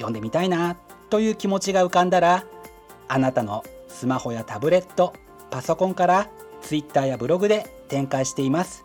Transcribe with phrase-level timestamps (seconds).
[0.00, 0.76] 読んでみたいな
[1.10, 2.44] という気持ちが浮かんだら
[3.08, 5.12] あなたのスマホやタブレット
[5.50, 6.30] パソコンから
[6.62, 8.84] Twitter やブログで展開しています。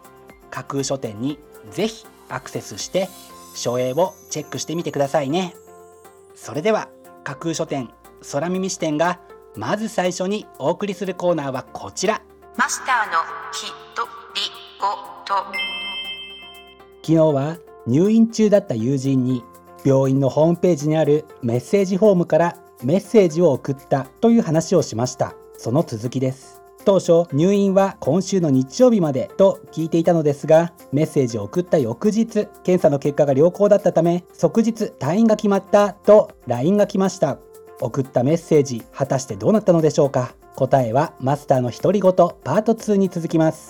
[0.50, 1.40] 架空書店に
[1.72, 3.08] ぜひアクセスして
[3.56, 5.56] 書影をチェックしてみてくださいね。
[6.34, 6.90] それでは
[7.24, 7.90] 架空書店
[8.32, 9.20] 空耳視点が
[9.56, 12.22] まず最初にお送りするコーナーはこちら。
[12.58, 13.20] マスターの
[13.54, 14.42] ひとり
[14.80, 14.88] ご
[15.26, 15.36] と。
[17.04, 19.44] 昨日は入院中だった友人に
[19.86, 25.36] 病院のホームページにあるメッセージフォームからメッセージを送ったという話をしました。
[25.58, 26.62] その続きです。
[26.84, 37.40] 当初入院は今週の日曜日までと聞いていたのですがメッセージを送った翌日検査の結果が良好だったため即日退院が決まったと LINE が来ました。
[37.82, 40.36] 送ったメッセージ果たしてどうなったのでしょうか？
[40.56, 43.70] 答えはマスターの独り言パート2に続きます。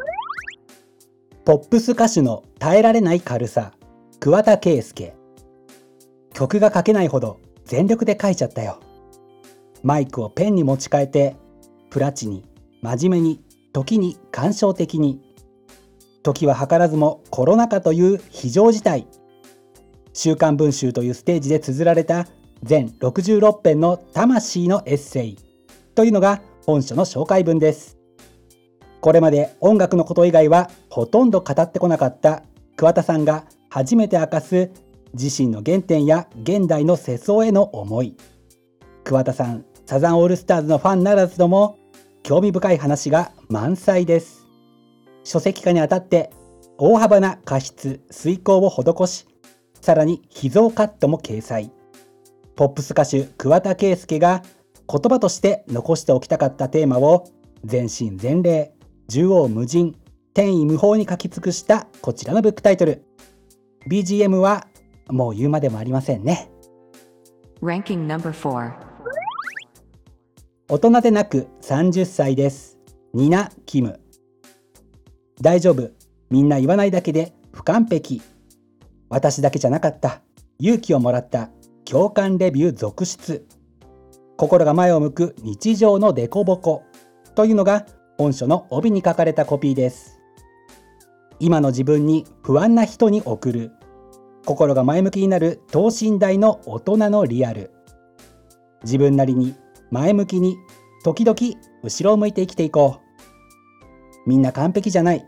[1.43, 3.71] ポップス歌手の耐えられない軽さ。
[4.19, 5.13] 桑田佳祐。
[6.33, 8.79] 曲が書けないほど全力で書いちゃったよ。
[9.81, 11.35] マイクをペンに持ち替えて
[11.89, 12.45] プラチに
[12.83, 13.43] 真面目に
[13.73, 15.19] 時に感傷的に。
[16.21, 19.07] 時は計らずもコロナ禍という非常事態。
[20.13, 22.27] 週刊文集というステージで綴られた
[22.61, 25.39] 全66編の魂のエッセイ。
[25.95, 28.00] というのが本書の紹介文です。
[29.01, 32.43] これまで音楽のこと以外はほとんど語ってこなかった
[32.77, 34.69] 桑田さんが初めて明かす
[35.13, 38.15] 自身の原点や現代の世相への思い。
[39.03, 41.79] 桑田さんサザンオールスターズのファンならずとも
[42.23, 44.47] 興味深い話が満載です。
[45.23, 46.29] 書籍化にあたって
[46.77, 49.27] 大幅な加筆遂行を施し
[49.81, 51.71] さらに秘蔵カットも掲載。
[52.55, 54.43] ポップス歌手桑田佳祐が
[54.87, 57.27] 言葉として残しておきたかったテーマを
[57.65, 58.73] 全身全霊。
[59.11, 59.93] 縦横無尽
[60.33, 63.03] 天意無法に書き尽くしたこちらのブックタイトル。
[63.89, 64.67] BGM は
[65.09, 66.49] もう言うまでもありませんね。
[67.61, 68.71] Ranking number 4
[70.69, 72.79] 大人でなく30歳です。
[73.13, 73.99] ニナ・キム。
[75.41, 75.91] 大丈夫。
[76.29, 78.21] みんな言わないだけで不完璧。
[79.09, 80.21] 私だけじゃなかった。
[80.57, 81.49] 勇気をもらった。
[81.83, 83.45] 共感レビュー続出。
[84.37, 86.83] 心が前を向く日常のデコボコ
[87.35, 87.85] というのが
[88.21, 90.19] 本書の帯に書かれたコピーです。
[91.39, 93.71] 今の自分に不安な人に送る。
[94.45, 97.71] 心が前向きになる等身大の大人のリアル。
[98.83, 99.55] 自分なりに
[99.89, 100.55] 前向きに
[101.03, 101.35] 時々
[101.81, 104.29] 後ろを向いて生きていこう。
[104.29, 105.25] みんな完璧じゃない。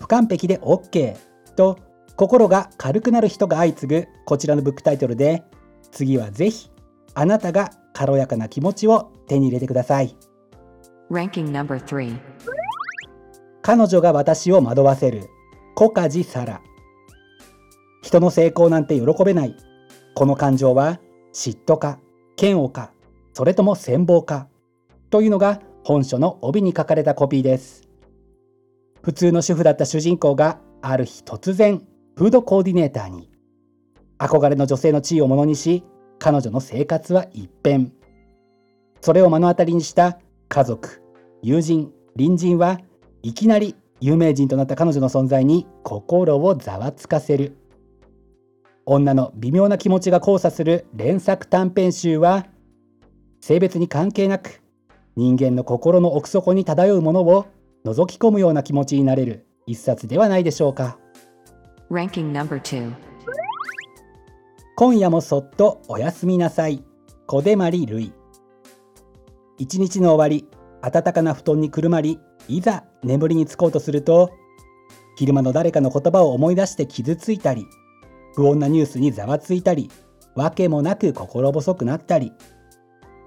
[0.00, 1.16] 不完璧で OK
[1.54, 1.78] と
[2.16, 4.08] 心が軽くなる人が相次ぐ。
[4.26, 5.44] こちらのブックタイトルで
[5.92, 6.72] 次はぜひ
[7.14, 10.16] あなたが軽やかな気持ちを手に入れてください。
[11.12, 12.18] Ranking number 3
[13.60, 15.28] 彼女が私を惑わせる。
[15.74, 16.62] 小梶サラ。
[18.00, 19.54] 人の成功なんて喜べない。
[20.14, 21.00] この感情は
[21.34, 21.98] 嫉妬か
[22.40, 22.92] 嫌悪か
[23.34, 24.48] それとも羨望か
[25.10, 27.86] というのが本書の帯に書かれたコピーです。
[29.02, 31.86] 普通の主婦だった主人公がある日突然
[32.16, 33.30] フードコーディネーターに。
[34.18, 35.84] 憧れの女性の地位をものにし
[36.18, 37.92] 彼女の生活は一変。
[39.02, 40.18] それを目の当たりにした
[40.48, 41.01] 家族。
[41.44, 42.80] 友人隣人は
[43.22, 47.56] いきなり有名人となった彼女の存在に心をざわつかせる。
[48.86, 52.46] 女の微妙な気持ちが交差する連作短編集は
[53.40, 54.60] 性別に関係なく
[55.16, 57.46] 人間の心の奥底に漂うものを
[57.84, 60.98] 覗き込むような気持ちになれる一冊ではないでしょうか.
[64.76, 66.84] 今夜もそっとおやすみなさい。
[67.26, 68.12] 小出まりるい
[69.58, 70.48] 一日の終わり
[70.82, 74.32] 暖かな布団にくるまりいざ眠りにつこうとすると
[75.16, 77.66] 昼間の誰かの言葉を思い出して傷ついたり
[78.34, 79.90] 不穏なニュースにざわついたり
[80.34, 82.32] わけもなく心細くなったり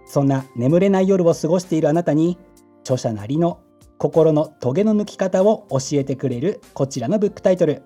[0.07, 2.37] そんな眠れない夜を過ごしているあなたに
[2.81, 3.59] 著者なりの
[3.97, 7.81] 心のトゲの抜き方を教えてくれるこちらのブックタイトル。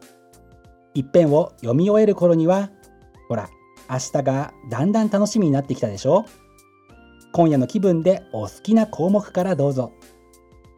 [0.95, 2.71] 一編を読み終える頃には
[3.27, 3.47] ほら
[3.89, 6.25] 明日がだんだん楽しみになってきたでしょ？
[7.31, 9.93] 今夜の気分でお好きな項目からどうぞ。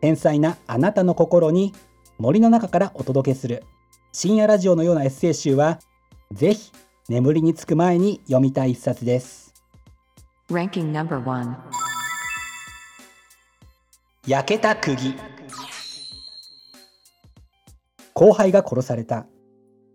[0.01, 1.73] 天才なあなたの心に
[2.17, 3.63] 森の中からお届けする
[4.11, 5.79] 深夜ラジオのようなエッセイ集は
[6.31, 6.71] ぜひ
[7.07, 9.53] 眠りにつく前に読みたい一冊です.
[14.27, 15.15] 焼けた釘。
[18.13, 19.25] 後輩が殺された。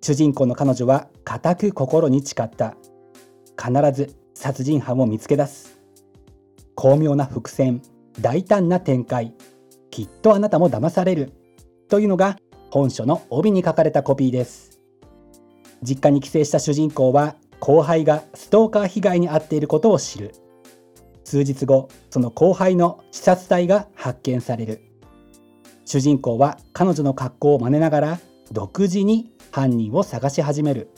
[0.03, 2.77] 主人公の彼女は固く心に誓った。
[3.61, 5.66] 必ず殺人犯を見つけ出す
[6.77, 7.83] 巧妙な伏線
[8.21, 9.35] 大胆な展開
[9.91, 11.33] きっとあなたも騙される
[11.89, 12.39] というのが
[12.71, 14.79] 本書の帯に書かれたコピーです。
[15.83, 20.35] 実家に帰省した主人公は後輩がストーカー被害に遭っていることを知る。
[21.25, 24.83] 数日後その後輩の視察隊が発見される。
[25.87, 28.21] 主人公は彼女の格好を真似ながら
[28.53, 30.91] 独自に犯人を探し始める。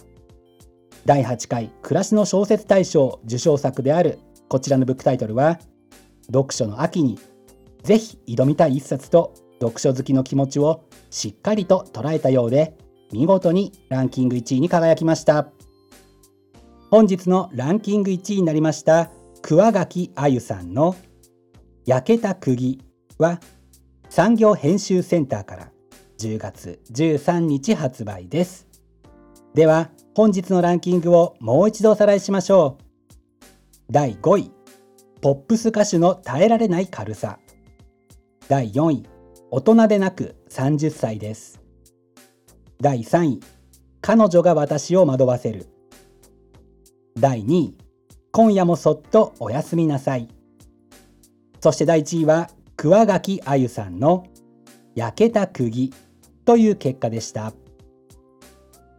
[1.04, 4.18] 第8回暮らしの小説大賞受賞作である
[4.48, 5.58] こちらのブックタイトルは
[6.26, 7.18] 読書の秋に
[7.82, 12.76] ぜひ挑みたい一冊と読書好きの気持ちをしっかりと捉えたようで
[13.12, 15.48] 見事にランキング1位に輝きました。
[16.90, 19.10] 本日のランキング1位になりました
[19.42, 20.96] 桑垣あゆさんの
[21.84, 22.82] 「焼けた釘」
[23.18, 23.40] は
[24.08, 25.72] 産業編集センターから
[26.18, 28.66] 10月13日発売です。
[29.54, 32.87] では本日のランキングをもう一度おさらいしましょう。
[33.90, 34.52] 第5位
[35.22, 37.38] ポップス歌手の耐えられない軽さ。
[38.46, 39.06] 第4位
[39.50, 41.62] 大人でなく30歳です。
[42.82, 43.40] 第3位
[44.02, 45.68] 彼女が私を惑わせる。
[47.18, 47.78] 第2位
[48.30, 50.28] 今夜もそっとおやすみなさい。
[51.60, 54.26] そして第1位は桑垣あゆさんの
[54.94, 55.94] 焼けた釘
[56.44, 57.54] という結果でした。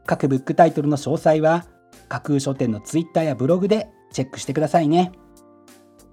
[0.07, 1.67] 各ブックタイトルの詳細は
[2.07, 5.11] 架空書店のツイッターやブログでチェックしてくださいね。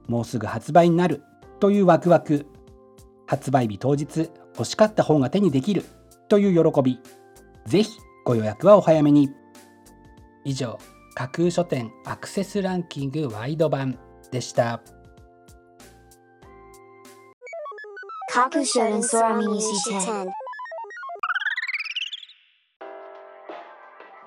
[0.08, 1.22] もうすぐ発売になる
[1.60, 2.46] というワクワク。
[3.26, 5.84] 発売日当日欲しかった本が手にできる。
[6.28, 7.00] という喜び。
[7.66, 7.90] ぜひ
[8.24, 9.30] ご予約はお早めに。
[10.44, 10.78] 以上
[11.14, 13.98] 架空書店アクセスランキングワイド版
[14.30, 14.80] でした。
[18.32, 20.26] 架空書店空耳視点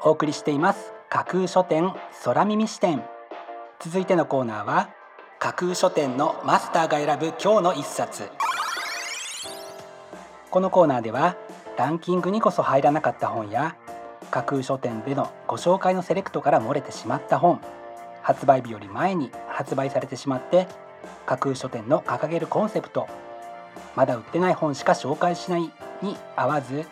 [0.03, 0.93] お送りしています。
[1.09, 1.93] 架空書店
[2.23, 3.03] 空耳視点
[3.81, 4.89] 続いてのコーナーは
[5.39, 8.29] 架空書店のマスターが選ぶ今日の一冊。
[10.51, 11.37] このコーナーでは
[11.77, 13.77] ランキングにこそ入らなかった本や
[14.31, 17.61] 架空書店でのご紹介のセレクトから漏れてしまった本
[18.21, 20.67] 発売日より前に発売されてしまって
[21.25, 23.07] 架空書店の掲げるコンセプト
[23.95, 25.61] まだ売ってない本しか紹介しない
[26.01, 26.85] に合わず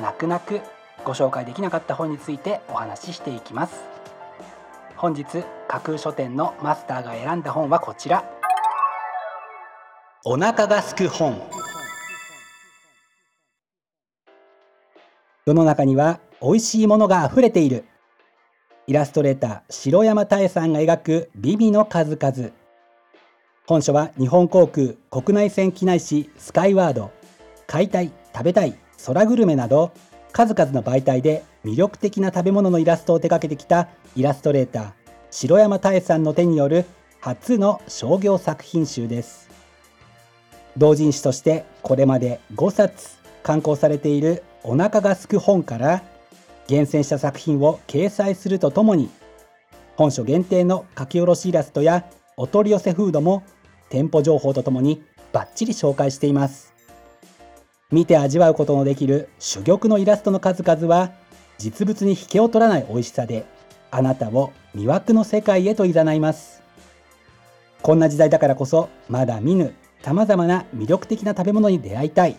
[0.00, 0.62] 泣く泣く
[1.04, 3.82] ご紹介できなかった本についてお話ししていきます。
[4.96, 8.24] 本日架空書店のマスターが選んだ本はこちら。
[10.24, 11.40] お腹がすく本。
[15.46, 17.84] 世の中には美味しいものが溢れている。
[18.86, 22.50] イラストレーター城山多江さんが描く美味の数々。
[23.66, 27.10] 本書は日本航空国内線機内誌スカイワード。
[27.66, 29.92] 買いたい食べたい空グルメなど
[30.32, 35.03] 数々の媒体で魅力的な食べ物のイラストを手掛けてきたイラストレーター
[35.34, 36.84] 城山多江さんの手による
[37.18, 39.50] 初の商業作品集です。
[40.76, 46.04] 同人誌としてこれまで5冊刊行されているお腹がすく本から
[46.68, 49.10] 厳選した作品を掲載するとともに
[49.96, 52.04] 本書限定の書き下ろしイラストや
[52.36, 53.42] お取り寄せフードも
[53.88, 56.72] 店舗情報とともにバッチリ紹介しています。
[57.90, 61.10] 見て味わうことのできる珠玉のイラストの数々は
[61.58, 63.44] 実物に引けを取らない美味しさで
[63.90, 66.62] あなたを魅惑の世界へと誘います。
[67.82, 72.36] こんな時代だからこそまだ見ぬ様々な魅力的な食べ物に出会いたい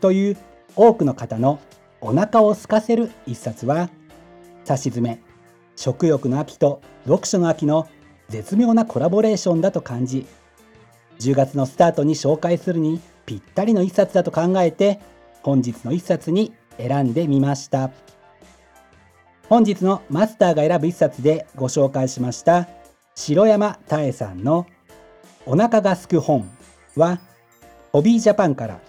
[0.00, 0.36] という
[0.76, 1.60] 多くの方の
[2.00, 3.90] お腹を空かせる一冊は
[4.64, 5.20] さしずめ
[5.76, 7.88] 食欲の秋と読書の秋の
[8.28, 10.26] 絶妙なコラボレーションだと感じ
[11.20, 15.00] 10月のスタートに紹介するにぴったりの一冊だと考えて
[15.42, 17.90] 本日の一冊に選んでみました。
[19.48, 22.68] 本日のマスターが選ぶ一冊でご紹介しました
[23.14, 24.66] 城山多江さんの
[25.46, 26.50] お腹がすく本
[26.96, 27.20] は
[27.92, 28.80] ホビージャパンから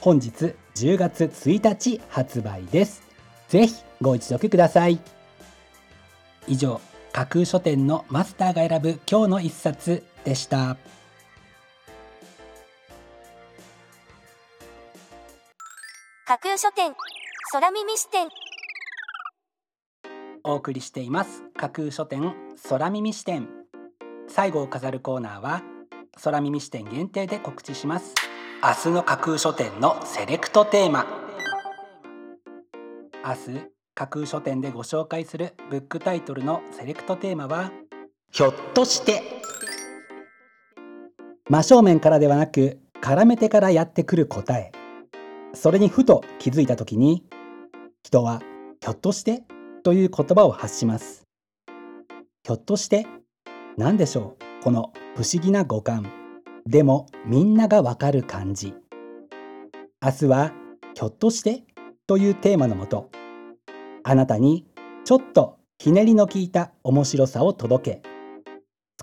[0.00, 3.02] 本日10月1日発売です。
[3.48, 5.00] ぜひご一読ください。
[6.46, 6.80] 以上
[7.12, 10.76] 架空書店のマスターが選ぶ今日の一冊でした。
[16.26, 16.94] 架空書店
[17.52, 18.28] 空耳視点。
[20.46, 21.42] お送りしています。
[21.56, 22.32] 架空書店
[22.68, 23.48] 空耳視点。
[24.28, 25.64] 最後を飾るコーナーは
[26.22, 28.14] 空耳視点限定で告知します。
[28.62, 31.04] 明日の架空書店のセレクトテーマ。
[33.24, 33.60] 明日
[33.96, 37.72] 架空書店でご紹介するブックタイトルのセレクトテーマは
[38.30, 39.24] ひょっとして。
[41.48, 44.70] 真正面からではなく絡めてからやってくる答え。
[45.54, 47.24] それにふと気づいた時に
[48.04, 48.40] 人は
[48.80, 49.42] ひょっとして
[49.86, 51.22] という言葉を発します。
[52.42, 53.06] ひょっとして
[53.76, 54.64] 何でしょう？
[54.64, 56.10] この不思議な五感。
[56.66, 58.74] でもみんながわかる感じ。
[60.04, 60.52] 明日は
[60.96, 61.62] ひょっとして？
[62.08, 63.10] というテーマのもと。
[64.02, 64.66] あなたに
[65.04, 68.02] ちょっとひねりの効いた面白さを届け。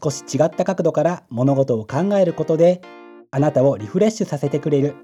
[0.03, 2.81] 少し違った角度から物事を考えることで
[3.31, 4.95] あなたをリフレッシュさせてくれる。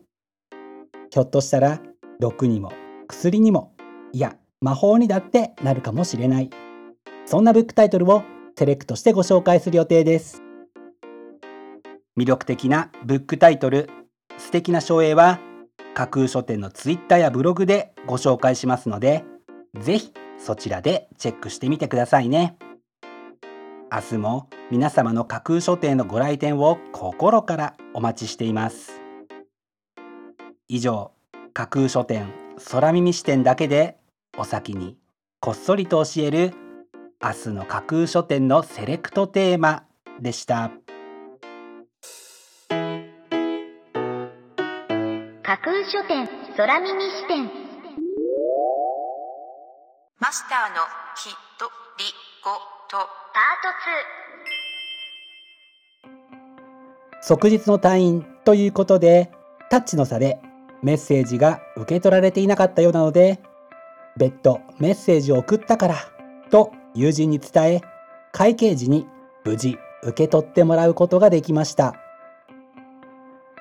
[1.10, 1.82] ひょっとしたら
[2.20, 2.74] 毒にも
[3.08, 3.74] 薬にも
[4.12, 6.50] いや魔法にだってなるかもしれない。
[7.26, 8.24] そんなブックタイトルを
[8.58, 10.42] セレクトしてご紹介する予定です。
[12.18, 13.90] 魅力的なブックタイトル。
[14.38, 15.40] 素敵な書影は
[15.94, 19.26] 架空書店のツイッターやブログでご紹介しますので
[19.78, 22.58] ぜひそちらでチェックしてみてくださいね。
[23.92, 29.02] 明日も皆様の架空書店のご来店を心からお待ちしています。
[30.68, 31.12] 以上
[31.54, 32.32] 架空書店
[32.72, 33.98] 空耳視点だけで
[34.40, 34.96] お先に
[35.42, 36.54] こっそりと教える
[37.22, 39.84] 明日の架空書店のセレクトテーマ
[40.22, 40.72] でした。
[45.44, 47.52] 架空書店空耳視点。
[50.20, 50.84] マスターの
[51.18, 51.66] ひと
[51.98, 52.06] り
[52.42, 52.52] ご
[52.88, 53.06] と。
[53.34, 53.64] パー
[57.22, 59.32] ト即日の退院ということで
[59.70, 60.40] タッチの差で
[60.82, 63.42] メッセージが受け取られていなかったようなので
[64.20, 65.96] 別途メッセージを送ったから
[66.52, 67.82] と友人に伝え
[68.34, 69.08] 会計時に
[69.46, 71.96] 無事受け取ってもらうことができました。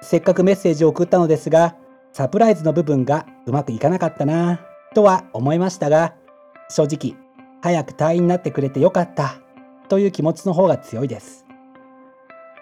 [0.03, 1.77] せっかくメッセージを送ったのですが
[2.13, 4.61] サプライズの部分がうまくいかなかったな
[4.95, 6.15] とは思いましたが
[6.69, 7.17] 正直
[7.63, 9.41] 早く退院になってくれてよかった
[9.89, 11.47] という気持ちの方が強いです。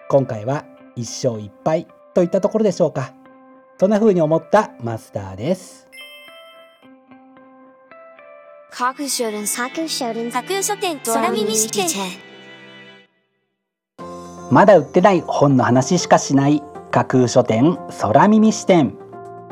[0.09, 3.13] 今回は一勝一敗といったところでしょうか。
[3.79, 5.86] そんな風に思ったマスターです。
[8.79, 11.87] 架空書店架空書店架空書店空耳視点
[14.51, 18.95] まだ売ってない本の話しかしない架空書店空耳視点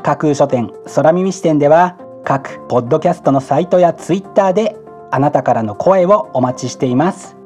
[0.04, 4.76] 架空書店空耳視点では各ポッドキャストのサイトやツイッターで
[5.10, 7.36] あなたからの声をお待ちしています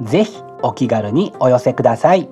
[0.00, 2.30] ぜひお気軽にお寄せください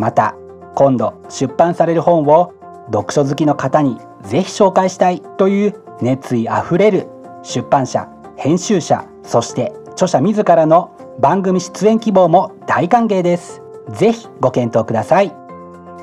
[0.00, 0.34] また
[0.74, 2.52] 今度出版される本を
[2.86, 7.06] 読書好きの方にぜひ紹介したいという熱意あふれる
[7.44, 13.62] 出版社編集者そして著者自らの番組出演希望も大歓迎です。
[13.90, 15.34] ぜひご検討ください。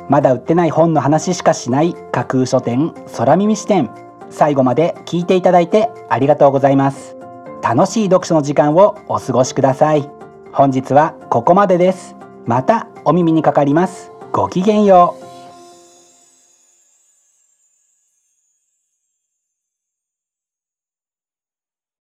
[0.09, 3.89] まだ売ってない本の話しかしない架空書店空耳視点。
[4.29, 7.15] 最後まで聞いていただいてありがとうございます。
[7.61, 10.09] 楽しい読書の時間をお過ごしください。
[10.51, 12.15] 本日はここまでです。
[12.45, 14.11] またお耳にかかります。
[14.31, 15.22] ごきげんよう。